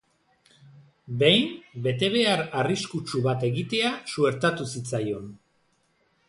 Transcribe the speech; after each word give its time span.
Behin, 1.23 1.51
betebehar 1.87 2.41
arriskutsu 2.63 3.21
bat 3.27 3.45
egitea 3.51 3.93
suertatu 4.15 4.69
zitzaion. 4.75 5.31